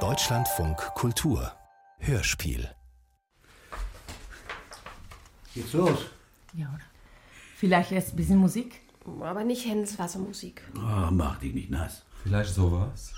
[0.00, 1.50] Deutschlandfunk Kultur
[1.98, 2.68] Hörspiel
[5.54, 6.00] Geht's los?
[6.52, 6.84] Ja, oder?
[7.56, 8.82] Vielleicht erst ein bisschen Musik?
[9.22, 10.60] Aber nicht Händels Wassermusik.
[10.76, 12.04] Oh, mach dich nicht nass.
[12.22, 13.14] Vielleicht sowas.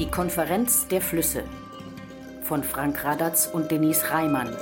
[0.00, 1.44] Die Konferenz der Flüsse
[2.42, 4.56] von Frank Radatz und Denise Reimann.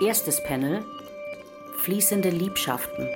[0.00, 0.84] Erstes Panel
[1.82, 3.08] Fließende Liebschaften.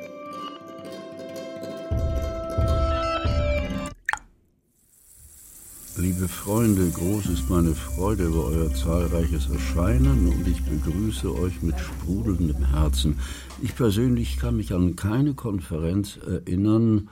[5.98, 11.78] Liebe Freunde, groß ist meine Freude über euer zahlreiches Erscheinen und ich begrüße euch mit
[11.78, 13.18] sprudelndem Herzen.
[13.60, 17.10] Ich persönlich kann mich an keine Konferenz erinnern,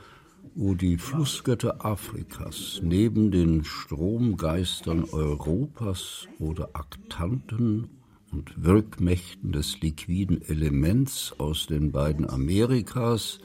[0.55, 8.02] wo die Flussgötter Afrikas neben den Stromgeistern Europas oder Aktanten
[8.33, 13.39] und Wirkmächten des liquiden Elements aus den beiden Amerikas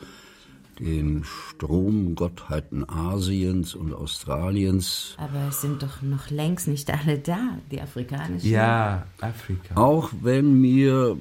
[0.80, 5.16] den Stromgottheiten Asiens und Australiens.
[5.18, 8.50] Aber es sind doch noch längst nicht alle da, die afrikanischen.
[8.50, 9.76] Ja, Afrika.
[9.76, 11.18] Auch wenn mir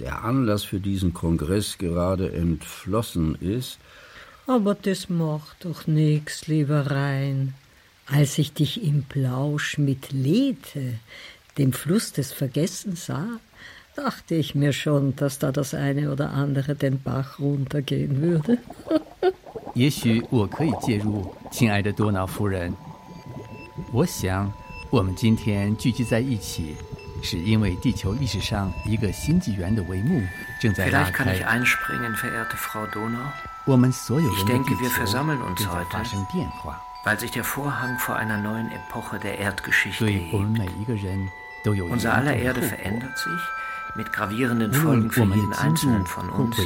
[0.00, 3.78] der Anlass für diesen Kongress gerade entflossen ist.
[4.46, 7.54] Aber das macht doch nix, lieber Rhein.
[8.06, 10.98] Als ich dich im Plausch mit Lethe,
[11.59, 13.39] dem Fluss des Vergessens sah,
[13.95, 18.57] dachte ich mir schon, dass da das eine oder andere den Bach runtergehen würde.
[19.73, 22.73] 也许我可以介入，亲爱的多瑙夫人。
[23.91, 24.51] 我想，
[24.89, 26.75] 我们今天聚集在一起，
[27.21, 30.21] 是因为地球历史上一个新纪元的帷幕
[30.61, 31.59] 正在拉 Vielleicht kann ich 开。
[31.59, 33.27] einspringen, verehrte Frau Donau,
[33.65, 37.43] 我们所有 Ich 人的 denke, 地 wir 球 versammeln uns 正在 heute 发生变化， weil sich der
[37.43, 41.29] Vorhang vor einer neuen Epoche der Erdgeschichte 对我们 hebt.
[41.64, 43.40] Unser aller Erde verändert sich.
[43.96, 46.56] Mit gravierenden Folgen für jeden Einzelnen von uns,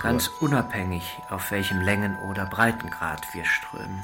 [0.00, 4.00] ganz unabhängig, auf welchem Längen- oder Breitengrad wir strömen.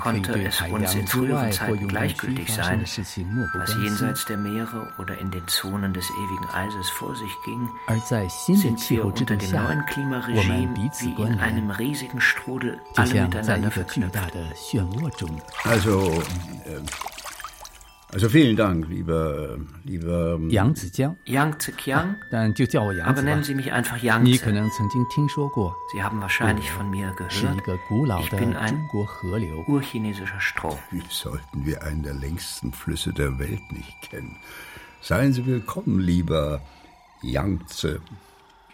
[0.00, 5.46] Konnte es uns in früheren Zeiten gleichgültig sein, was jenseits der Meere oder in den
[5.48, 7.68] Zonen des ewigen Eises vor sich ging,
[8.56, 14.18] sind wir unter dem neuen Klimaregime wie in einem riesigen Strudel alle miteinander verknüpft.
[15.64, 16.22] Also,
[16.64, 16.80] äh,
[18.12, 21.16] also vielen Dank, lieber, lieber ähm, Yang Zijiang.
[21.26, 22.16] Yang Zijiang.
[23.04, 24.26] Aber nennen Sie mich einfach Yang.
[24.26, 27.62] Sie haben wahrscheinlich oh, von mir gehört.
[28.24, 28.88] Ich bin ein
[29.68, 30.76] urchinesischer Strom.
[30.90, 34.36] Wie sollten wir einen der längsten Flüsse der Welt nicht kennen?
[35.00, 36.60] Seien Sie willkommen, lieber
[37.22, 38.00] Yangtze.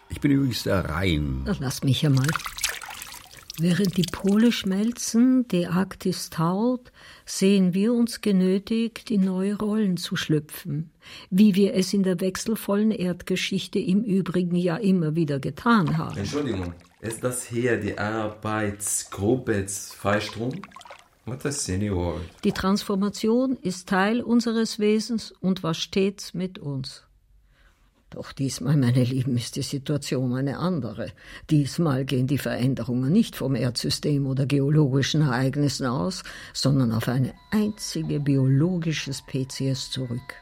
[0.08, 1.44] Ich bin übrigens der Rhein.
[1.60, 2.26] Lass mich hier mal.
[3.59, 6.93] Während die Pole schmelzen, die Arktis taut,
[7.25, 10.91] sehen wir uns genötigt, in neue Rollen zu schlüpfen,
[11.31, 16.19] wie wir es in der wechselvollen Erdgeschichte im Übrigen ja immer wieder getan haben.
[16.19, 19.65] Entschuldigung, ist das hier die Arbeitsgruppe
[21.65, 22.21] Senior?
[22.45, 27.06] Die Transformation ist Teil unseres Wesens und war stets mit uns.
[28.16, 31.09] Doch diesmal, meine Lieben, ist die Situation eine andere.
[31.50, 36.22] Diesmal gehen die Veränderungen nicht vom Erdsystem oder geologischen Ereignissen aus,
[36.54, 40.34] sondern auf eine einzige biologische Spezies zurück.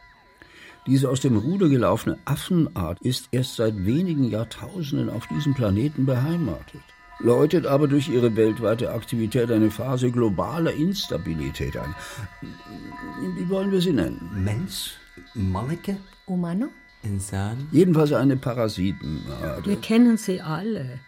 [0.87, 6.83] Diese aus dem Ruder gelaufene Affenart ist erst seit wenigen Jahrtausenden auf diesem Planeten beheimatet,
[7.19, 11.93] läutet aber durch ihre weltweite Aktivität eine Phase globaler Instabilität ein.
[13.37, 14.31] Wie wollen wir sie nennen?
[14.33, 14.93] Mens?
[15.35, 15.97] Manneke?
[16.29, 16.69] Humano?
[17.05, 17.69] Insan?
[17.73, 19.67] Jedenfalls eine Parasitenart.
[19.67, 21.01] Wir kennen sie alle.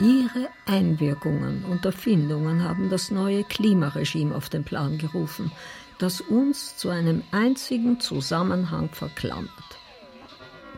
[0.00, 5.52] Ihre Einwirkungen und Erfindungen haben das neue Klimaregime auf den Plan gerufen,
[5.98, 9.50] das uns zu einem einzigen Zusammenhang verklammert.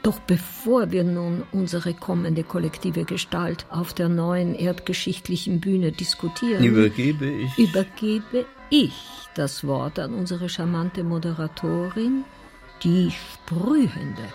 [0.02, 7.26] Doch bevor wir nun unsere kommende kollektive Gestalt auf der neuen erdgeschichtlichen Bühne diskutieren, Übergebe
[7.26, 7.56] ich.
[7.58, 8.92] übergebe ich
[9.34, 12.24] das Wort an unsere charmante Moderatorin,
[12.84, 14.28] die Sprühende.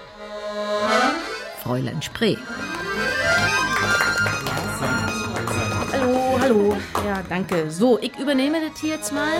[1.62, 2.36] Fräulein Spree.
[5.92, 6.78] Hallo, hallo.
[7.06, 7.70] Ja, danke.
[7.70, 9.34] So, ich übernehme das hier jetzt mal.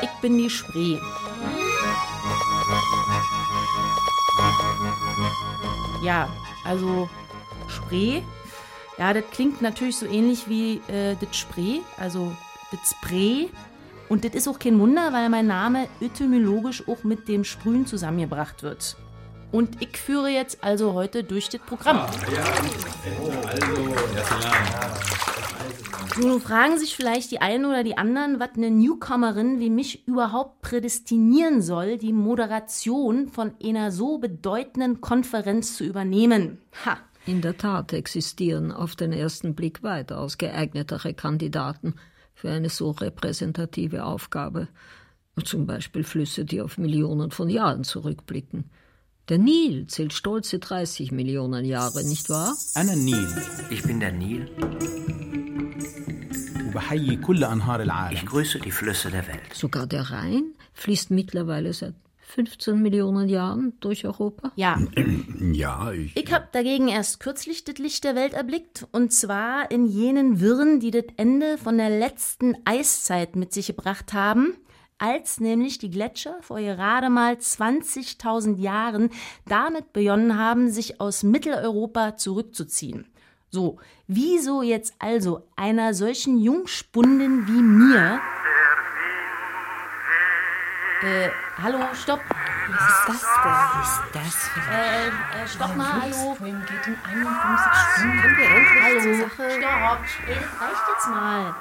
[0.00, 0.96] Ich bin die Spree.
[6.04, 6.28] Ja,
[6.64, 7.08] also
[7.66, 8.22] Spree.
[8.96, 12.32] Ja, das klingt natürlich so ähnlich wie äh, das Spree, also
[12.70, 13.50] das Spray.
[14.12, 18.62] Und das ist auch kein Wunder, weil mein Name etymologisch auch mit dem Sprühen zusammengebracht
[18.62, 18.94] wird.
[19.52, 22.06] Und ich führe jetzt also heute durch das Programm.
[26.14, 30.06] So, nun fragen sich vielleicht die einen oder die anderen, was eine Newcomerin wie mich
[30.06, 36.58] überhaupt prädestinieren soll, die Moderation von einer so bedeutenden Konferenz zu übernehmen.
[36.84, 36.98] Ha!
[37.24, 41.94] In der Tat existieren auf den ersten Blick weitaus geeignetere Kandidaten
[42.33, 44.67] für eine so repräsentative Aufgabe.
[45.43, 48.69] Zum Beispiel Flüsse, die auf Millionen von Jahren zurückblicken.
[49.29, 52.55] Der Nil zählt stolze 30 Millionen Jahre, nicht wahr?
[52.77, 53.27] أنا النيل
[53.69, 54.47] Ich bin der Nil.
[56.67, 59.53] وبحيي كل أنهار العالم Ich grüße die Flüsse der Welt.
[59.53, 60.43] Sogar der Rhein
[60.73, 61.93] fließt mittlerweile seit
[62.34, 64.52] 15 Millionen Jahren durch Europa.
[64.56, 64.78] Ja,
[65.52, 66.16] Ja, ich.
[66.16, 70.80] Ich habe dagegen erst kürzlich das Licht der Welt erblickt, und zwar in jenen Wirren,
[70.80, 74.54] die das Ende von der letzten Eiszeit mit sich gebracht haben,
[74.98, 79.10] als nämlich die Gletscher vor gerade mal 20.000 Jahren
[79.46, 83.06] damit begonnen haben, sich aus Mitteleuropa zurückzuziehen.
[83.50, 88.20] So, wieso jetzt also einer solchen Jungspunden wie mir...
[91.02, 92.20] Äh, hallo, stopp.
[92.28, 93.52] Was ist das denn?
[93.52, 96.34] Was ist das für Äh, äh, stopp mal, hallo.
[96.36, 98.20] Film geht in 51 Stunden.
[98.20, 99.50] Können wir endlich zur Sache?
[99.50, 101.56] Stopp, ey, das reicht jetzt mal.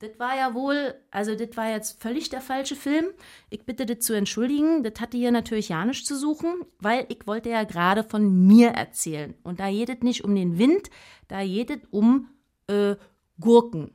[0.00, 3.06] Das war ja wohl, also das war jetzt völlig der falsche Film.
[3.48, 4.82] Ich bitte das zu entschuldigen.
[4.82, 8.70] Das hatte hier natürlich ja nichts zu suchen, weil ich wollte ja gerade von mir
[8.70, 9.34] erzählen.
[9.44, 10.90] Und da geht es nicht um den Wind,
[11.28, 12.28] da geht es um
[12.66, 12.96] äh,
[13.38, 13.92] Gurken.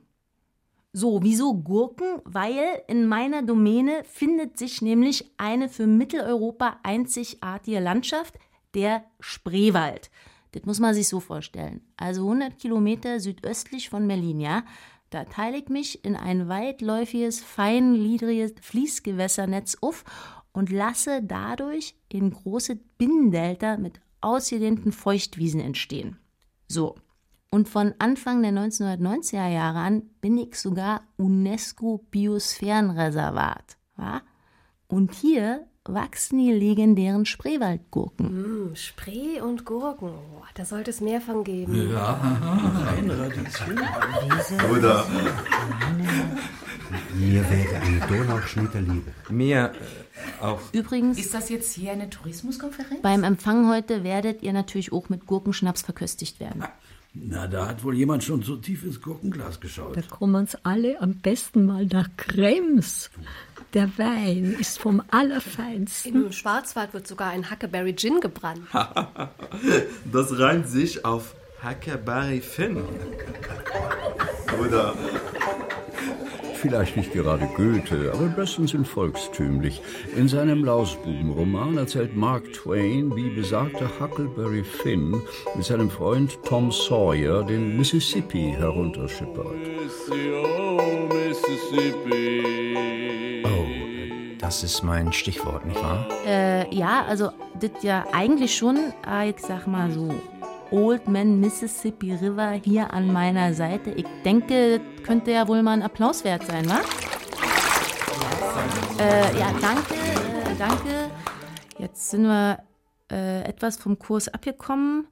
[0.92, 2.20] So, wieso Gurken?
[2.24, 8.34] Weil in meiner Domäne findet sich nämlich eine für Mitteleuropa einzigartige Landschaft,
[8.74, 10.10] der Spreewald.
[10.52, 11.80] Das muss man sich so vorstellen.
[11.96, 14.64] Also 100 Kilometer südöstlich von Berlin, ja.
[15.10, 20.04] Da teile ich mich in ein weitläufiges, feingliedriges Fließgewässernetz auf
[20.52, 26.18] und lasse dadurch in große Binnendelta mit ausgedehnten Feuchtwiesen entstehen.
[26.68, 26.96] So.
[27.52, 33.76] Und von Anfang der 1990er Jahre an bin ich sogar UNESCO-Biosphärenreservat.
[33.98, 34.22] Ja?
[34.86, 38.28] Und hier wachsen die legendären Spreewaldgurken.
[38.28, 40.10] Hm, Spree und Gurken.
[40.10, 41.74] Oh, da sollte es mehr von geben.
[44.70, 45.04] Oder
[47.14, 49.12] Mir wäre eine Donauschnitter Liebe.
[49.28, 50.60] mir äh, auch.
[50.72, 53.02] Übrigens, Ist das jetzt hier eine Tourismuskonferenz?
[53.02, 56.62] beim Empfang heute werdet ihr natürlich auch mit Gurkenschnaps verköstigt werden.
[57.12, 59.96] Na, da hat wohl jemand schon so tief ins Gurkenglas geschaut.
[59.96, 63.10] Da kommen uns alle am besten mal nach Krems.
[63.74, 66.26] Der Wein ist vom Allerfeinsten.
[66.26, 68.62] Im Schwarzwald wird sogar ein Huckleberry Gin gebrannt.
[70.12, 72.82] Das reimt sich auf Huckleberry Finn.
[74.60, 74.94] Oder
[76.60, 79.80] Vielleicht nicht gerade Goethe, aber bestens in volkstümlich.
[80.14, 85.22] In seinem Lausbubenroman erzählt Mark Twain, wie besagter Huckleberry Finn
[85.56, 89.46] mit seinem Freund Tom Sawyer den Mississippi herunterschippert.
[93.44, 93.66] Oh,
[94.38, 96.06] das ist mein Stichwort, nicht wahr?
[96.26, 98.92] Äh, ja, also das ja eigentlich schon,
[99.26, 100.14] ich sag mal so,
[100.70, 103.90] Old Man Mississippi River hier an meiner Seite.
[103.90, 106.80] Ich denke, könnte ja wohl mal ein Applaus wert sein, wa?
[108.98, 111.10] Äh, ja, danke, äh, danke.
[111.78, 112.58] Jetzt sind wir
[113.10, 115.06] äh, etwas vom Kurs abgekommen.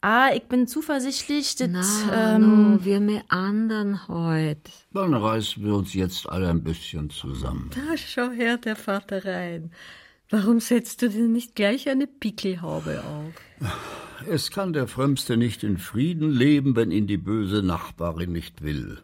[0.00, 4.72] Ah, ich bin zuversichtlich, das, Na, ähm, no, wir meandern heute.
[4.92, 7.70] Dann reißen wir uns jetzt alle ein bisschen zusammen.
[7.74, 9.70] Da schau her, der Vater rein.
[10.32, 13.70] Warum setzt du dir nicht gleich eine Pickelhaube auf?
[14.30, 19.02] Es kann der Frömmste nicht in Frieden leben, wenn ihn die böse Nachbarin nicht will.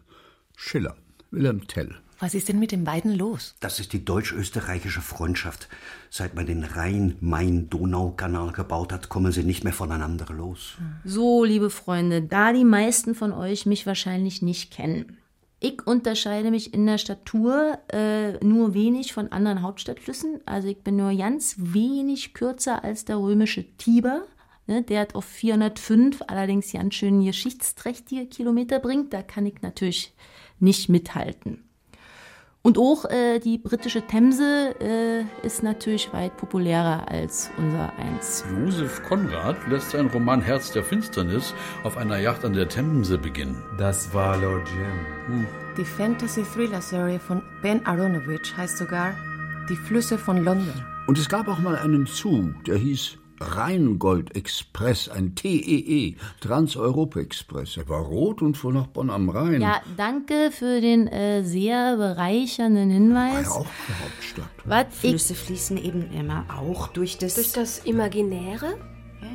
[0.55, 0.95] Schiller,
[1.29, 1.93] Wilhelm Tell.
[2.17, 3.53] Was ist denn mit den beiden los?
[3.59, 5.69] Das ist die deutsch-österreichische Freundschaft.
[6.09, 10.79] Seit man den Rhein-Main-Donau-Kanal gebaut hat, kommen sie nicht mehr voneinander los.
[11.05, 15.18] So, liebe Freunde, da die meisten von euch mich wahrscheinlich nicht kennen.
[15.61, 20.39] Ich unterscheide mich in der Statur äh, nur wenig von anderen Hauptstadtflüssen.
[20.45, 24.23] Also ich bin nur ganz wenig kürzer als der römische Tiber.
[24.67, 29.11] Ne, der hat auf 405 allerdings ganz schön geschichtsträchtige Kilometer bringt.
[29.13, 30.13] Da kann ich natürlich
[30.59, 31.68] nicht mithalten.
[32.61, 38.43] Und auch äh, die britische Themse äh, ist natürlich weit populärer als unser eins.
[38.53, 43.63] Josef Konrad lässt seinen Roman Herz der Finsternis auf einer Yacht an der Themse beginnen.
[43.77, 45.47] das war Lord Jim.
[45.77, 49.13] Die Fantasy-Thriller-Serie von Ben Aronovich heißt sogar
[49.69, 50.85] Die Flüsse von London.
[51.07, 57.77] Und es gab auch mal einen Zug, der hieß Rheingold Express, ein TEE, Trans-Europa-Express.
[57.77, 59.61] Er war rot und fuhr nach Bonn am Rhein.
[59.61, 63.33] Ja, danke für den äh, sehr bereichernden Hinweis.
[63.33, 64.49] War ja auch die Hauptstadt.
[64.65, 67.35] Was ich Flüsse fließen eben immer auch durch das.
[67.35, 68.77] Durch das Imaginäre?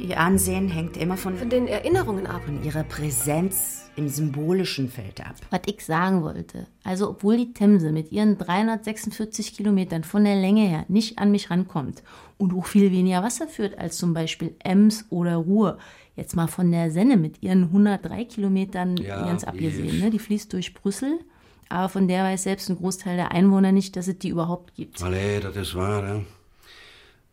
[0.01, 2.43] Ihr Ansehen hängt immer von, Von den Erinnerungen ab.
[2.45, 5.37] von ihrer Präsenz im symbolischen Feld ab.
[5.51, 10.67] Was ich sagen wollte, also obwohl die Themse mit ihren 346 Kilometern von der Länge
[10.69, 12.03] her nicht an mich rankommt
[12.39, 15.79] und auch viel weniger Wasser führt als zum Beispiel Ems oder Ruhr,
[16.17, 20.11] jetzt mal von der Senne mit ihren 103 Kilometern Ja, ganz abgesehen, ne?
[20.11, 21.19] die fließt durch Brüssel,
[21.69, 25.03] aber von der weiß selbst ein Großteil der Einwohner nicht, dass es die überhaupt gibt.
[25.03, 26.21] Allee, dat is waar, hè.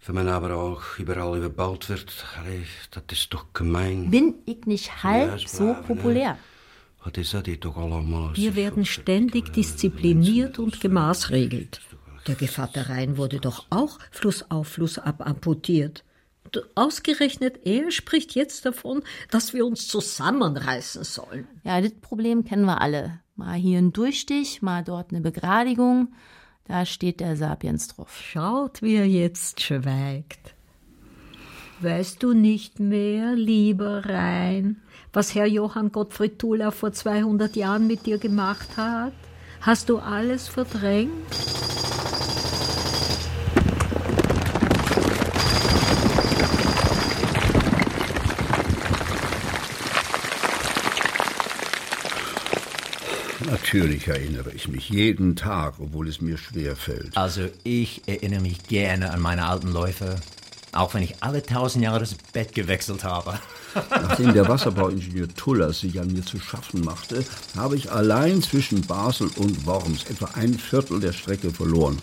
[0.03, 4.09] Wenn man aber auch überall überbaut wird, allee, dat is toch gemein.
[4.09, 5.95] Bin ich nicht halb Ja, ist so brav, ne?
[5.95, 6.29] populär?
[6.29, 6.37] Wat
[7.03, 11.81] Wir werden ständig diszipliniert und gemaßregelt.
[12.27, 16.03] Der Gevatter Rhein wurde doch auch flussauf, flussab amputiert.
[16.43, 21.47] Und Ausgerechnet er spricht jetzt davon, dass wir uns zusammenreißen sollen.
[21.63, 23.19] Ja, das Problem kennen wir alle.
[23.35, 26.13] Mal hier ein Durchstich, mal dort eine Begradigung.
[26.65, 28.21] Da steht der Sapiens drauf.
[28.21, 30.53] Schaut, wie er jetzt schweigt.
[31.79, 34.81] Weißt du nicht mehr, lieber Rhein,
[35.13, 39.13] was Herr Johann Gottfried Tula vor 200 Jahren mit dir gemacht hat?
[39.61, 41.11] Hast du alles verdrängt?
[53.45, 57.15] Natürlich erinnere ich mich jeden Tag, obwohl es mir schwer fällt.
[57.17, 60.15] Also ich erinnere mich gerne an meine alten Läufe,
[60.71, 63.39] auch wenn ich alle tausend Jahre das Bett gewechselt habe.
[63.89, 67.23] Nachdem der Wasserbauingenieur Tullers sich an mir zu schaffen machte,
[67.55, 71.97] habe ich allein zwischen Basel und Worms etwa ein Viertel der Strecke verloren.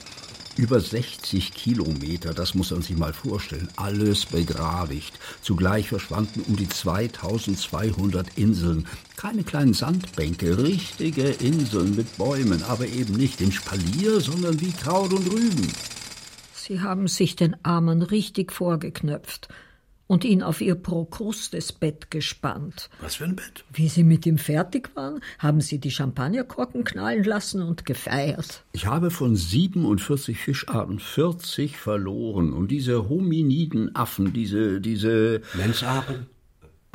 [0.57, 5.13] Über 60 Kilometer, das muss man sich mal vorstellen, alles begradigt.
[5.41, 8.89] Zugleich verschwanden um die 2200 Inseln.
[9.17, 15.13] Keine kleinen Sandbänke, richtige Inseln mit Bäumen, aber eben nicht im Spalier, sondern wie Kraut
[15.13, 15.73] und Rüben.
[16.69, 19.49] Sie haben sich den Armen richtig vorgeknöpft
[20.07, 22.91] und ihn auf ihr Prokrustes-Bett gespannt.
[23.01, 23.65] Was für ein Bett?
[23.73, 28.65] Wie sie mit ihm fertig waren, haben sie die Champagnerkorken knallen lassen und gefeiert.
[28.73, 32.53] Ich habe von 47 Fischarten 40 verloren.
[32.53, 35.41] Und diese hominiden Affen, diese, diese...
[35.55, 36.27] Mensapen?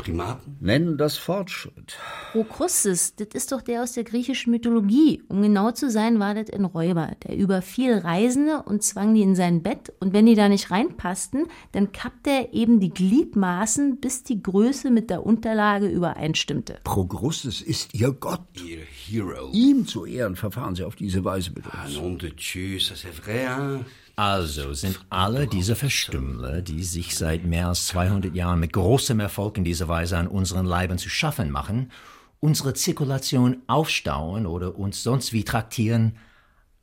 [0.03, 0.57] Primaten?
[0.60, 1.95] Nennen das Fortschritt.
[2.33, 5.24] Prokrustes, das ist doch der aus der griechischen Mythologie.
[5.29, 7.12] Um genau zu sein, war das ein Räuber.
[7.25, 9.93] Der überfiel Reisende und zwang die in sein Bett.
[10.00, 14.91] Und wenn die da nicht reinpassten, dann kappte er eben die Gliedmaßen, bis die Größe
[14.91, 16.79] mit der Unterlage übereinstimmte.
[16.83, 18.41] Progrustes ist ihr Gott.
[18.67, 19.50] Ihr Hero.
[19.53, 21.95] Ihm zu Ehren verfahren sie auf diese Weise mit Ah, uns.
[21.95, 23.86] nom de Dieu, ça c'est vrai, hein?
[24.15, 29.58] Also sind alle diese Verstümmler, die sich seit mehr als 200 Jahren mit großem Erfolg
[29.58, 31.91] in dieser Weise an unseren Leiben zu schaffen machen,
[32.39, 36.15] unsere Zirkulation aufstauen oder uns sonst wie traktieren,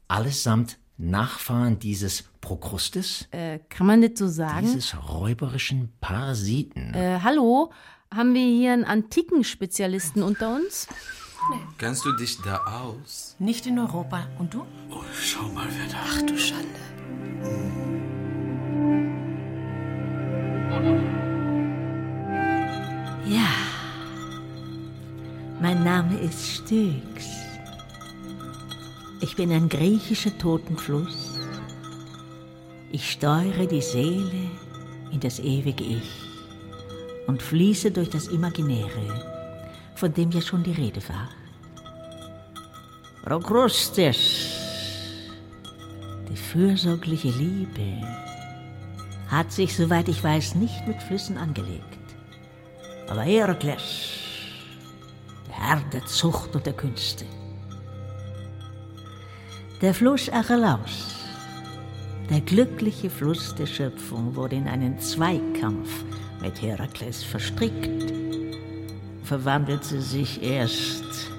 [0.08, 4.66] allesamt Nachfahren dieses Prokrustes, Äh, kann man das so sagen?
[4.66, 6.92] dieses räuberischen Parasiten.
[6.94, 7.72] Äh, hallo?
[8.12, 10.88] Haben wir hier einen antiken Spezialisten unter uns?
[11.78, 13.34] Kennst du dich da aus?
[13.38, 14.26] Nicht in Europa.
[14.38, 14.60] Und du?
[14.90, 16.66] Oh, schau mal, wer da Ach du Schande.
[23.26, 23.50] Ja,
[25.60, 27.26] mein Name ist Styx.
[29.20, 31.38] Ich bin ein griechischer Totenfluss.
[32.90, 34.50] Ich steuere die Seele
[35.12, 36.10] in das ewige Ich
[37.26, 41.28] und fließe durch das Imaginäre, von dem ja schon die Rede war.
[43.22, 44.49] Procrustes,
[46.30, 48.06] die fürsorgliche Liebe,
[49.28, 51.84] hat sich, soweit ich weiß, nicht mit Flüssen angelegt.
[53.08, 54.10] Aber Herakles,
[55.48, 57.24] der Herr der Zucht und der Künste.
[59.80, 61.16] Der Fluss Achelaus,
[62.28, 66.04] der glückliche Fluss der Schöpfung, wurde in einen Zweikampf
[66.40, 68.12] mit Herakles verstrickt,
[69.24, 71.30] verwandelte sich erst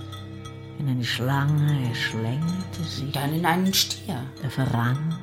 [0.81, 3.11] in eine Schlange, er schlängelte sich.
[3.11, 4.23] Dann in einen Stier.
[4.41, 5.15] Er verrann.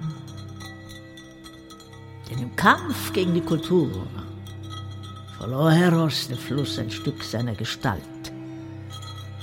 [2.30, 4.06] Denn im Kampf gegen die Kultur
[5.36, 8.02] verlor Heros der Fluss ein Stück seiner Gestalt.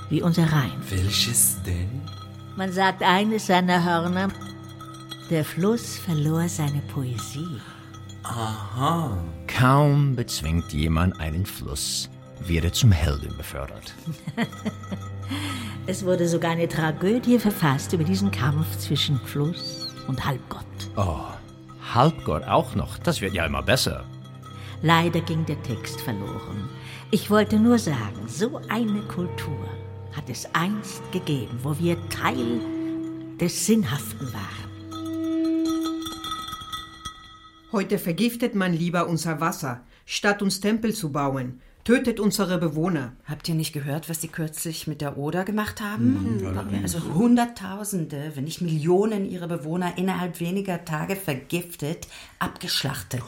[0.10, 0.78] Wie unser Rhein.
[0.90, 2.02] Welches denn?
[2.56, 4.30] Man sagt eines seiner Hörner,
[5.30, 7.60] der Fluss verlor seine Poesie.
[8.24, 9.18] Aha.
[9.48, 12.10] Kaum bezwingt jemand einen Fluss,
[12.46, 13.94] wird er zum Helden befördert.
[15.88, 20.66] Es wurde sogar eine Tragödie verfasst über diesen Kampf zwischen Fluss und Halbgott.
[20.96, 21.20] Oh,
[21.94, 24.04] Halbgott auch noch, das wird ja immer besser.
[24.82, 26.70] Leider ging der Text verloren.
[27.12, 29.66] Ich wollte nur sagen, so eine Kultur
[30.16, 32.60] hat es einst gegeben, wo wir Teil
[33.40, 34.66] des Sinnhaften waren.
[37.72, 41.62] Heute vergiftet man lieber unser Wasser, statt uns Tempel zu bauen.
[41.86, 43.14] Tötet unsere Bewohner.
[43.26, 46.40] Habt ihr nicht gehört, was sie kürzlich mit der Oder gemacht haben?
[46.40, 46.96] Mhm, allerdings.
[46.96, 52.08] also Hunderttausende, wenn nicht Millionen ihrer Bewohner innerhalb weniger Tage vergiftet,
[52.40, 53.22] abgeschlachtet.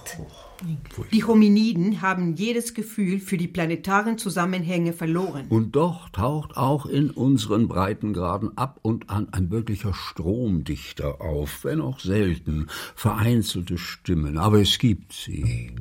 [1.11, 5.45] Die Hominiden haben jedes Gefühl für die planetaren Zusammenhänge verloren.
[5.49, 11.79] Und doch taucht auch in unseren Breitengraden ab und an ein wirklicher Stromdichter auf, wenn
[11.79, 15.75] auch selten, vereinzelte Stimmen, aber es gibt sie.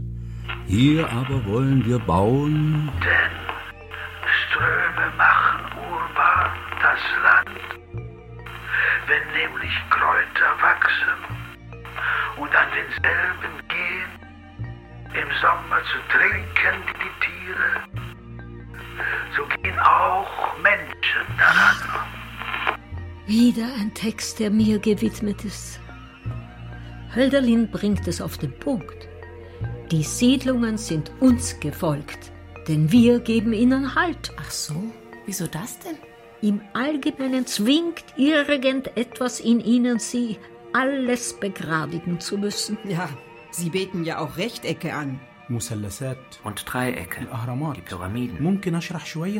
[0.66, 2.90] Hier aber wollen wir bauen.
[4.50, 5.60] Ströme machen
[5.90, 6.50] urbar
[6.82, 7.60] das Land.
[9.06, 11.18] Wenn nämlich Kräuter wachsen
[12.36, 14.10] und an denselben gehen,
[15.14, 17.70] im Sommer zu trinken die Tiere,
[19.36, 22.06] so gehen auch Menschen daran.
[23.26, 25.80] Wieder ein Text, der mir gewidmet ist.
[27.14, 28.95] Hölderlin bringt es auf den Punkt.
[29.92, 32.32] Die Siedlungen sind uns gefolgt,
[32.66, 34.32] denn wir geben ihnen Halt.
[34.36, 34.74] Ach so,
[35.26, 35.96] wieso das denn?
[36.42, 40.38] Im Allgemeinen zwingt irgendetwas in ihnen sie,
[40.72, 42.76] alles begradigen zu müssen.
[42.82, 43.08] Ja,
[43.52, 47.26] sie beten ja auch Rechtecke an und Dreiecke,
[47.76, 48.38] die Pyramiden.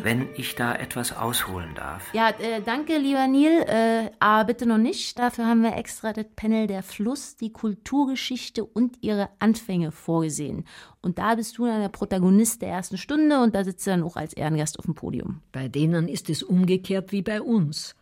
[0.04, 2.14] Wenn ich da etwas ausholen darf.
[2.14, 3.64] Ja, äh, danke, lieber Neil.
[3.66, 5.18] Äh, aber bitte noch nicht.
[5.18, 10.64] Dafür haben wir extra das Panel Der Fluss, die Kulturgeschichte und ihre Anfänge vorgesehen.
[11.02, 14.02] Und da bist du dann der Protagonist der ersten Stunde und da sitzt du dann
[14.02, 15.42] auch als Ehrengast auf dem Podium.
[15.52, 17.96] Bei denen ist es umgekehrt wie bei uns.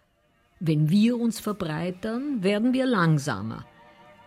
[0.60, 3.66] Wenn wir uns verbreitern, werden wir langsamer.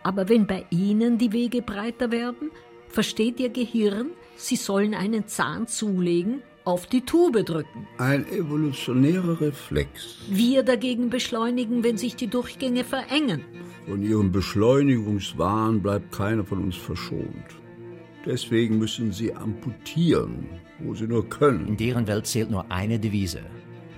[0.03, 2.51] Aber wenn bei ihnen die Wege breiter werden,
[2.89, 7.87] versteht ihr Gehirn, sie sollen einen Zahn zulegen, auf die Tube drücken.
[7.97, 10.17] Ein evolutionärer Reflex.
[10.29, 13.45] Wir dagegen beschleunigen, wenn sich die Durchgänge verengen.
[13.87, 17.45] Von ihrem Beschleunigungswahn bleibt keiner von uns verschont.
[18.25, 21.67] Deswegen müssen sie amputieren, wo sie nur können.
[21.67, 23.39] In deren Welt zählt nur eine Devise.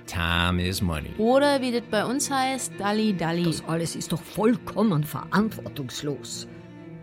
[0.06, 1.10] Time is money.
[1.18, 3.44] Oder wie das bei uns heißt, Dalli Dalli.
[3.44, 6.48] Das alles ist doch vollkommen verantwortungslos.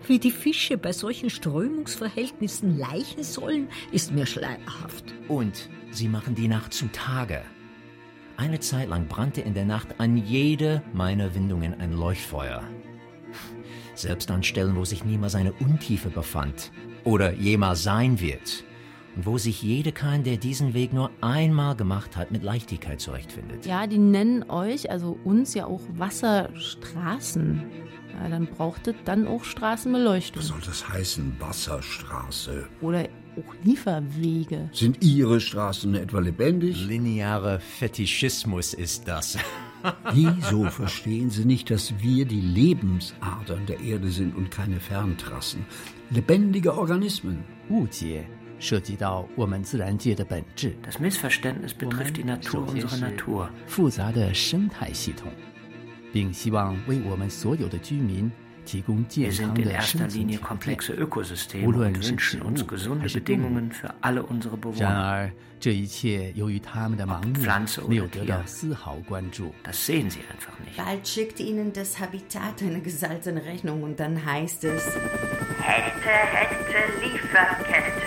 [0.09, 5.13] Wie die Fische bei solchen Strömungsverhältnissen leichen sollen, ist mir schleierhaft.
[5.27, 7.43] Und sie machen die Nacht zum Tage.
[8.37, 12.63] Eine Zeit lang brannte in der Nacht an jede meiner Windungen ein Leuchtfeuer.
[13.95, 16.71] Selbst an Stellen, wo sich niemals eine Untiefe befand
[17.03, 18.63] oder jemals sein wird.
[19.17, 23.67] Und wo sich jede Kein, der diesen Weg nur einmal gemacht hat, mit Leichtigkeit zurechtfindet.
[23.67, 27.63] Ja, die nennen euch, also uns ja auch Wasserstraßen.
[28.21, 30.43] Ja, dann braucht es dann auch Straßenbeleuchtung.
[30.43, 32.67] Was soll das heißen, Wasserstraße?
[32.81, 34.71] Oder auch Lieferwege.
[34.73, 36.87] Sind Ihre Straßen etwa lebendig?
[36.87, 39.39] Linearer Fetischismus ist das.
[40.13, 45.67] Wieso verstehen Sie nicht, dass wir die Lebensadern der Erde sind und keine Ferntrassen?
[46.11, 47.45] Lebendige Organismen.
[47.69, 48.25] 误解
[48.60, 50.76] 涉及到我们自然界的本质。
[50.84, 53.50] Das Missverständnis betrifft die Natur, unsere Natur.
[53.68, 55.32] 复杂的生态系统，
[56.14, 58.32] 并希望为我们所有的居民
[58.66, 62.12] 提供健 Wir 康 sind in 的 erster 生存 Linie 条 komplexe 件， Ökosysteme 无论 und 是
[62.12, 63.40] wünschen 植 uns 物 gesunde 还是动物。
[63.40, 64.88] Bedingungen für alle unsere 然 Bewohner.
[64.88, 69.52] 而，这一切由于他们的盲 Pflanze 目， oder 没有得 Tier 到丝毫关注。
[69.64, 70.78] Das sehen sie einfach nicht.
[70.78, 74.86] Bald schickt ihnen das Habitat eine gesalzene Rechnung und dann heißt es.
[75.60, 78.05] Hätte, hätte, Lieferkette.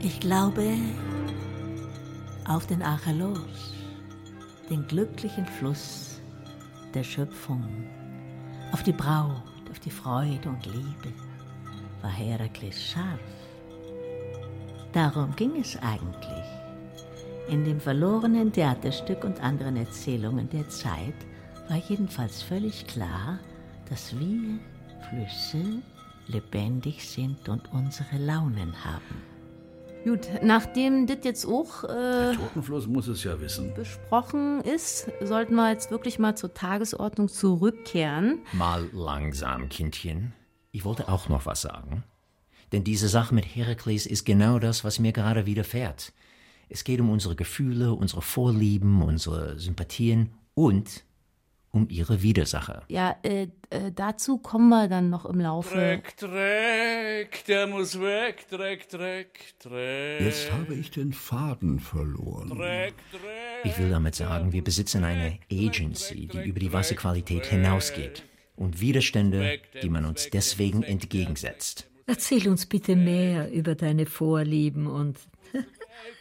[0.00, 0.74] Ich glaube
[2.46, 3.73] auf den Achelos,
[4.74, 6.20] den glücklichen Fluss
[6.94, 7.62] der Schöpfung,
[8.72, 11.12] auf die Braut, auf die Freude und Liebe,
[12.02, 13.20] war Herakles scharf.
[14.92, 16.48] Darum ging es eigentlich.
[17.48, 21.14] In dem verlorenen Theaterstück und anderen Erzählungen der Zeit
[21.68, 23.38] war jedenfalls völlig klar,
[23.88, 24.58] dass wir
[25.08, 25.82] Flüsse
[26.26, 29.33] lebendig sind und unsere Launen haben.
[30.04, 33.72] Gut, nachdem das jetzt auch äh, Totenfluss muss es ja wissen.
[33.72, 38.40] besprochen ist, sollten wir jetzt wirklich mal zur Tagesordnung zurückkehren.
[38.52, 40.34] Mal langsam, Kindchen.
[40.72, 42.04] Ich wollte auch noch was sagen.
[42.72, 46.12] Denn diese Sache mit Herakles ist genau das, was mir gerade widerfährt.
[46.68, 51.03] Es geht um unsere Gefühle, unsere Vorlieben, unsere Sympathien und
[51.74, 52.84] um ihre Widersacher.
[52.88, 55.74] Ja, äh, äh, dazu kommen wir dann noch im Laufe.
[55.74, 60.20] Dreck, Dreck, der muss weg, Dreck, Dreck, Dreck.
[60.20, 62.50] Jetzt habe ich den Faden verloren.
[62.50, 63.64] Dreck, Dreck.
[63.64, 68.22] Ich will damit sagen, wir besitzen eine Agency, die über die Wasserqualität hinausgeht
[68.54, 71.90] und Widerstände, die man uns deswegen entgegensetzt.
[72.06, 75.18] Erzähl uns bitte mehr über deine Vorlieben und,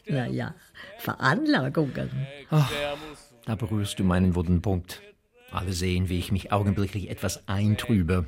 [0.07, 0.55] naja,
[0.97, 2.09] Veranlagungen.
[2.49, 2.71] Ach,
[3.45, 5.01] da berührst du meinen wunden Punkt.
[5.53, 8.25] Alle sehen, wie ich mich augenblicklich etwas eintrübe.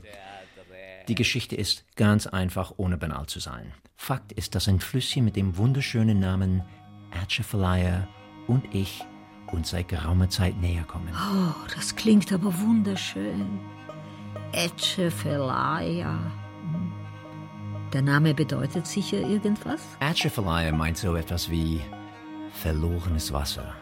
[1.07, 3.73] Die Geschichte ist ganz einfach, ohne banal zu sein.
[3.95, 6.63] Fakt ist, dass ein Flüsschen mit dem wunderschönen Namen
[7.11, 8.07] Atchafalaya
[8.47, 9.03] und ich
[9.51, 11.13] uns seit geraumer Zeit näher kommen.
[11.13, 13.59] Oh, das klingt aber wunderschön.
[14.51, 16.19] Etchefelaya.
[17.93, 19.81] Der Name bedeutet sicher irgendwas?
[19.99, 21.81] Atchafalaya meint so etwas wie
[22.51, 23.75] verlorenes Wasser.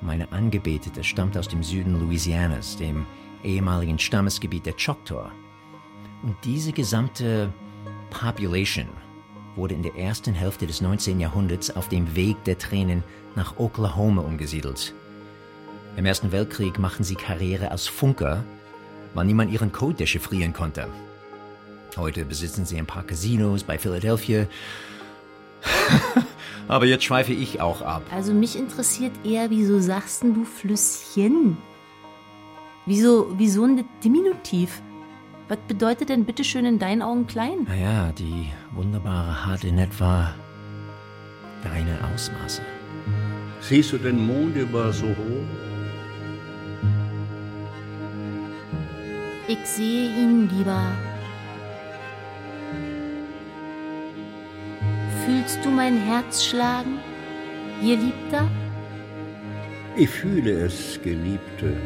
[0.00, 3.06] Meine Angebetete stammt aus dem Süden Louisianas, dem
[3.42, 5.30] ehemaligen Stammesgebiet der Choctaw.
[6.22, 7.52] Und diese gesamte
[8.10, 8.88] Population
[9.54, 11.18] wurde in der ersten Hälfte des 19.
[11.18, 13.02] Jahrhunderts auf dem Weg der Tränen
[13.34, 14.94] nach Oklahoma umgesiedelt.
[15.96, 18.44] Im Ersten Weltkrieg machten sie Karriere als Funker,
[19.14, 20.88] weil niemand ihren Code dechiffrieren konnte.
[21.96, 24.46] Heute besitzen sie ein paar Casinos bei Philadelphia.
[26.68, 28.02] Aber jetzt schweife ich auch ab.
[28.10, 31.56] Also mich interessiert eher, wieso sagst denn du Flüsschen?
[32.86, 34.82] Wieso, wieso ein Diminutiv?
[35.48, 37.66] Was bedeutet denn bitteschön in deinen Augen klein?
[37.68, 40.34] Naja, die wunderbare hat in etwa
[41.62, 42.62] deine Ausmaße.
[43.60, 45.46] Siehst du den Mond über so hoch?
[49.48, 50.92] Ich sehe ihn lieber.
[55.26, 57.00] Fühlst du mein Herz schlagen,
[57.80, 58.48] Geliebter?
[59.96, 61.76] Ich fühle es, Geliebte.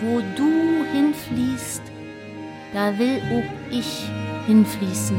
[0.00, 1.82] Wo du hinfließt,
[2.72, 4.08] da will auch ich
[4.46, 5.18] hinfließen.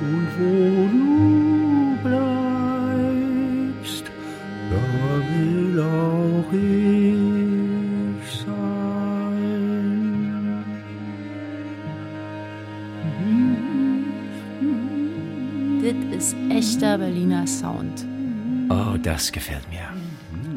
[0.00, 1.06] Und wo du
[3.78, 4.04] bleibst,
[4.70, 4.82] da
[5.30, 6.95] will auch ich
[16.16, 18.06] ist echter Berliner Sound.
[18.70, 19.86] Oh, das gefällt mir.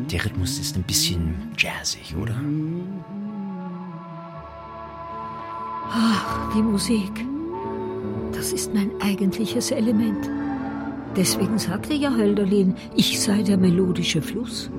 [0.10, 2.36] Der Rhythmus ist ein bisschen jazzig, oder?
[5.92, 7.12] Ach, die Musik.
[8.32, 10.30] Das ist mein eigentliches Element.
[11.18, 14.72] Deswegen sagte ja Hölderlin, ich sei der melodische Fluss.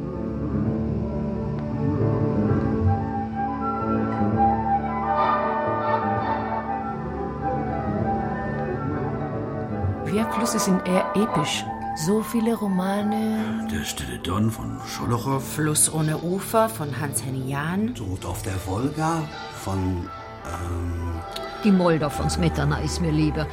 [10.51, 11.65] Flüsse sind eher episch.
[11.95, 13.69] So viele Romane.
[13.71, 15.41] Der Stille Don von Scholochow.
[15.41, 17.95] Fluss ohne Ufer von Hans-Henny Jahn.
[17.95, 19.23] Tod auf der Wolga
[19.63, 20.09] von.
[20.45, 21.21] Ähm,
[21.63, 23.47] Die Moldau von Smetana ist mir lieber.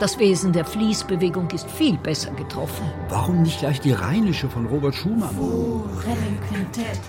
[0.00, 2.90] Das Wesen der Fließbewegung ist viel besser getroffen.
[3.10, 5.34] Warum nicht gleich die Rheinische von Robert Schumann?
[5.34, 6.00] Forellenquintett.
[6.00, 7.00] Forellenquintett.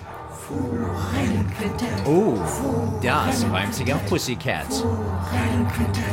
[2.05, 2.38] Oh,
[3.03, 4.83] das reimt sich auf Pussycats.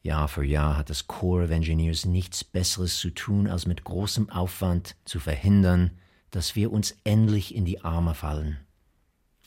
[0.03, 4.29] Jahr für Jahr hat das Corps of Engineers nichts Besseres zu tun, als mit großem
[4.29, 5.93] Aufwand zu verhindern,
[6.31, 8.59] dass wir uns endlich in die Arme fallen.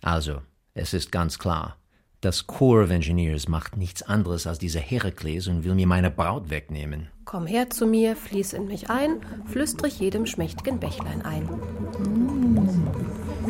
[0.01, 0.41] Also,
[0.73, 1.77] es ist ganz klar,
[2.21, 6.51] das Corps of Engineers macht nichts anderes als dieser Herakles und will mir meine Braut
[6.51, 7.07] wegnehmen.
[7.25, 11.49] Komm her zu mir, fließ in mich ein, flüstre ich jedem schmächtigen Bächlein ein.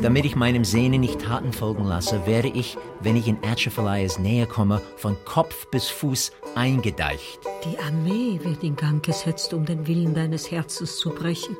[0.01, 4.47] Damit ich meinem Sehnen nicht Taten folgen lasse, werde ich, wenn ich in Atchafalias Nähe
[4.47, 7.39] komme, von Kopf bis Fuß eingedeicht.
[7.65, 11.57] Die Armee wird in Gang gesetzt, um den Willen deines Herzens zu brechen.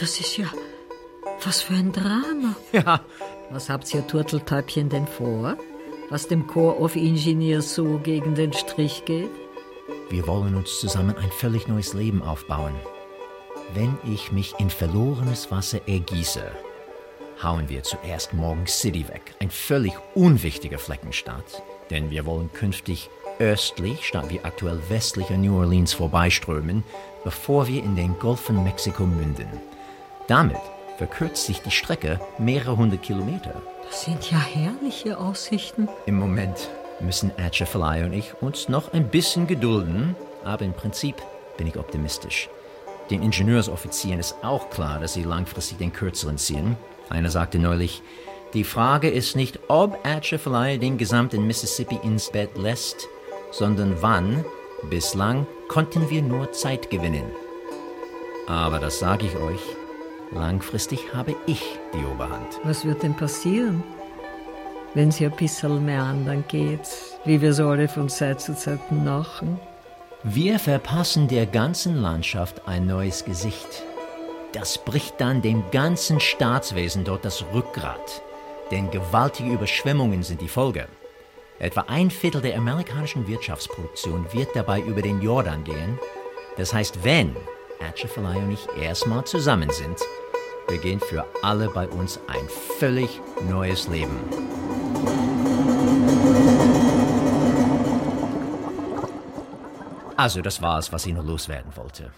[0.00, 0.46] Das ist ja.
[1.44, 2.56] Was für ein Drama.
[2.72, 3.00] Ja.
[3.50, 5.56] Was habt ihr Turteltäubchen denn vor?
[6.10, 9.30] Was dem Corps of Engineers so gegen den Strich geht?
[10.10, 12.74] Wir wollen uns zusammen ein völlig neues Leben aufbauen.
[13.74, 16.50] Wenn ich mich in verlorenes Wasser ergieße,
[17.42, 21.62] hauen wir zuerst Morgan City weg, ein völlig unwichtiger Fleckenstaat.
[21.90, 26.82] Denn wir wollen künftig östlich statt wie aktuell westlich an New Orleans vorbeiströmen,
[27.24, 29.48] bevor wir in den Golf von Mexiko münden.
[30.28, 30.60] Damit
[30.98, 33.62] verkürzt sich die Strecke mehrere hundert Kilometer.
[33.88, 35.88] Das sind ja herrliche Aussichten.
[36.04, 36.68] Im Moment
[37.00, 40.14] müssen Atchafalaya und ich uns noch ein bisschen gedulden,
[40.44, 41.16] aber im Prinzip
[41.56, 42.50] bin ich optimistisch.
[43.10, 46.76] Den Ingenieursoffizieren ist auch klar, dass sie langfristig den Kürzeren ziehen.
[47.08, 48.02] Einer sagte neulich,
[48.52, 53.08] die Frage ist nicht, ob Atchafalaya den gesamten Mississippi ins Bett lässt,
[53.50, 54.44] sondern wann.
[54.90, 57.24] Bislang konnten wir nur Zeit gewinnen.
[58.46, 59.60] Aber das sage ich euch,
[60.32, 62.60] langfristig habe ich die Oberhand.
[62.64, 63.82] Was wird denn passieren,
[64.94, 66.88] wenn sie ein bisschen mehr anderen geht,
[67.24, 69.58] wie wir so alle von Zeit zu Zeit machen?
[70.24, 73.84] Wir verpassen der ganzen Landschaft ein neues Gesicht.
[74.52, 78.22] Das bricht dann dem ganzen Staatswesen dort das Rückgrat.
[78.70, 80.88] Denn gewaltige Überschwemmungen sind die Folge.
[81.58, 85.98] Etwa ein Viertel der amerikanischen Wirtschaftsproduktion wird dabei über den Jordan gehen.
[86.56, 87.34] Das heißt, wenn
[87.80, 89.98] Atchafalaya und ich erstmal zusammen sind,
[90.66, 94.18] beginnt für alle bei uns ein völlig neues Leben.
[100.16, 102.12] Also, das war's, was ich noch loswerden wollte.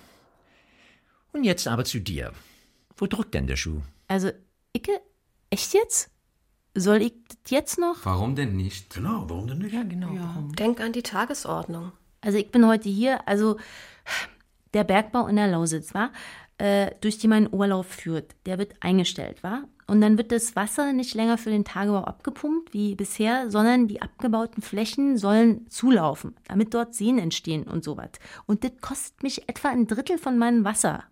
[1.32, 2.32] Und jetzt aber zu dir.
[2.96, 3.82] Wo drückt denn der Schuh?
[4.08, 4.30] Also,
[4.72, 5.00] Icke,
[5.50, 6.10] echt jetzt?
[6.74, 7.14] Soll ich
[7.48, 7.96] jetzt noch?
[8.04, 8.94] Warum denn nicht?
[8.94, 9.74] Genau, warum denn nicht?
[9.74, 10.08] Ja, genau.
[10.12, 10.54] Warum?
[10.54, 11.92] Denk an die Tagesordnung.
[12.20, 13.56] Also ich bin heute hier, also
[14.74, 16.10] der Bergbau in der Lausitz, war,
[16.58, 19.64] äh, durch die mein Urlaub führt, der wird eingestellt, war.
[19.86, 24.02] Und dann wird das Wasser nicht länger für den Tagebau abgepumpt wie bisher, sondern die
[24.02, 28.10] abgebauten Flächen sollen zulaufen, damit dort Seen entstehen und sowas.
[28.46, 31.04] Und das kostet mich etwa ein Drittel von meinem Wasser.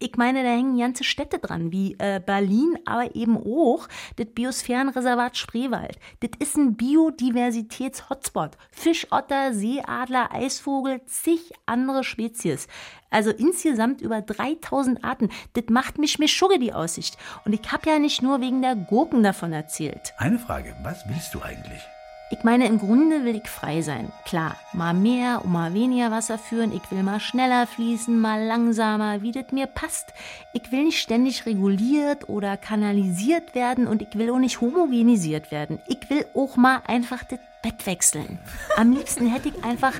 [0.00, 5.36] Ich meine, da hängen ganze Städte dran, wie äh, Berlin, aber eben auch das Biosphärenreservat
[5.36, 5.98] Spreewald.
[6.20, 8.52] Das ist ein Biodiversitäts-Hotspot.
[8.70, 12.68] Fischotter, Seeadler, Eisvogel, zig andere Spezies.
[13.10, 15.30] Also insgesamt über 3000 Arten.
[15.54, 17.18] Das macht mich mir schugge die Aussicht.
[17.44, 20.12] Und ich habe ja nicht nur wegen der Gurken davon erzählt.
[20.18, 21.82] Eine Frage, was willst du eigentlich?
[22.30, 24.12] Ich meine, im Grunde will ich frei sein.
[24.26, 26.72] Klar, mal mehr und mal weniger Wasser führen.
[26.72, 30.12] Ich will mal schneller fließen, mal langsamer, wie das mir passt.
[30.52, 35.78] Ich will nicht ständig reguliert oder kanalisiert werden und ich will auch nicht homogenisiert werden.
[35.86, 38.38] Ich will auch mal einfach das Bett wechseln.
[38.76, 39.94] Am liebsten hätte ich einfach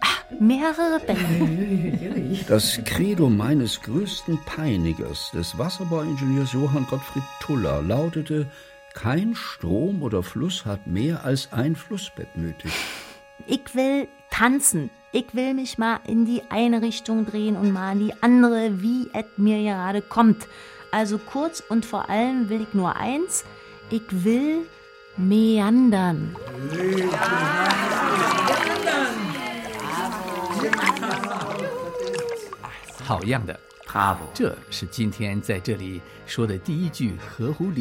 [0.00, 2.38] ah, mehrere Betten.
[2.48, 8.46] Das Credo meines größten Peinigers, des Wasserbauingenieurs Johann Gottfried Tuller, lautete,
[8.97, 12.71] kein Strom oder Fluss hat mehr als ein Flussbett nötig.
[13.47, 14.89] Ich will tanzen.
[15.11, 19.09] Ich will mich mal in die eine Richtung drehen und mal in die andere, wie
[19.13, 20.47] es mir gerade kommt.
[20.91, 23.45] Also kurz und vor allem will ich nur eins.
[23.89, 24.65] Ich will
[25.17, 26.35] meandern.
[33.05, 33.23] Bravo.
[33.23, 34.28] 这是今天在这里说的 Bravo.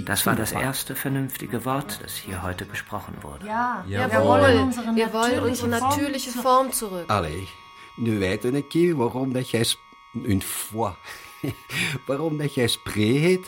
[0.06, 3.46] Das war das erste vernünftige Wort, das hier heute gesprochen wurde.
[3.46, 7.06] Ja, wir wollen unsere natürliche, wir wollen unsere natürliche Form zurück.
[7.10, 7.48] Allee,
[7.98, 9.66] nu weten ik waarom dat jij
[10.24, 10.96] een fois,
[12.08, 13.48] waarom dat jij spree heet,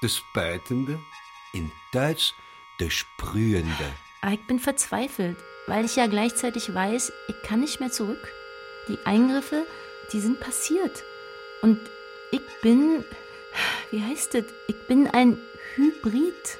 [0.00, 0.98] de spuitende,
[1.52, 2.34] in Duits
[2.76, 3.84] de sprühende.
[4.20, 8.28] Ah, Aber ich bin verzweifelt, weil ich ja gleichzeitig weiß, ich kann nicht mehr zurück.
[8.88, 9.66] Die Eingriffe,
[10.12, 11.04] die sind passiert.
[11.62, 11.78] Und
[12.36, 13.04] ich bin,
[13.90, 14.44] wie heißt das?
[14.68, 15.38] Ich bin ein
[15.74, 16.58] Hybrid.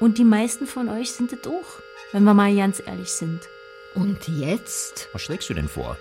[0.00, 3.48] Und die meisten von euch sind es auch, wenn wir mal ganz ehrlich sind.
[3.94, 5.08] Und jetzt?
[5.12, 5.96] Was schlägst du denn vor?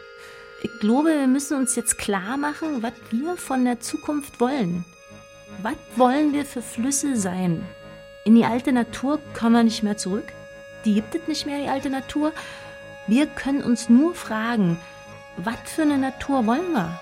[0.61, 4.85] Ich glaube, wir müssen uns jetzt klar machen, was wir von der Zukunft wollen.
[5.61, 7.65] Was wollen wir für Flüsse sein?
[8.23, 10.25] In die alte Natur kommen wir nicht mehr zurück.
[10.85, 12.33] Die gibt es nicht mehr, die alte Natur.
[13.07, 14.79] Wir können uns nur fragen,
[15.37, 16.99] was für eine Natur wollen wir?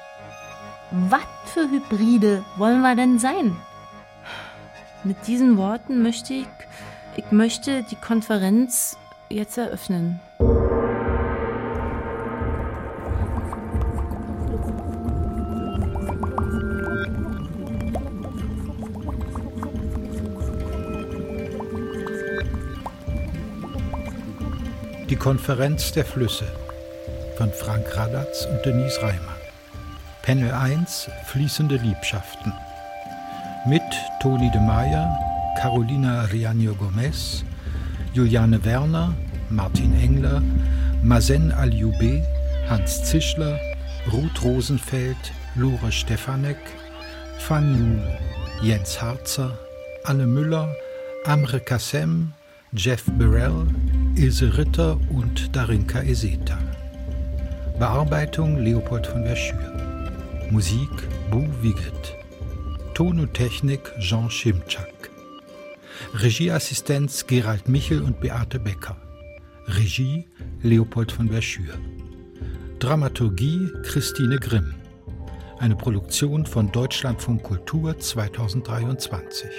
[0.97, 3.57] Was für Hybride wollen wir denn sein?
[5.03, 6.47] Mit diesen Worten möchte ich,
[7.17, 10.21] ich möchte die Konferenz jetzt eröffnen.
[25.09, 26.45] Die Konferenz der Flüsse
[27.37, 29.34] von Frank Radatz und Denise Reimer.
[30.25, 32.51] Panel 1 Fließende Liebschaften.
[33.67, 33.83] Mit
[34.19, 35.07] Toni de Meyer,
[35.55, 37.43] Carolina Riaño Gomez,
[38.15, 39.13] Juliane Werner,
[39.51, 40.41] Martin Engler,
[41.03, 42.23] Mazen Alioube,
[42.67, 43.59] Hans Zischler,
[44.11, 46.57] Ruth Rosenfeld, Lore Stefanek,
[47.37, 49.51] Fan Yu, Jens Harzer,
[50.05, 50.73] Anne Müller,
[51.25, 52.33] Amre Kassem,
[52.73, 53.67] Jeff Burrell,
[54.15, 56.57] Ilse Ritter und Darinka Eseta.
[57.77, 59.74] Bearbeitung Leopold von Verschür.
[60.51, 60.89] Musik
[61.31, 62.15] Bu Wiget.
[62.93, 65.09] Ton und Technik Jean Schimczak.
[66.13, 68.95] Regieassistenz Gerald Michel und Beate Becker.
[69.67, 70.27] Regie
[70.61, 71.73] Leopold von Verschür.
[72.79, 74.75] Dramaturgie Christine Grimm.
[75.57, 79.49] Eine Produktion von Deutschlandfunk Kultur 2023.